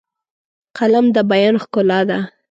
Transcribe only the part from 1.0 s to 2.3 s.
د بیان ښکلا ده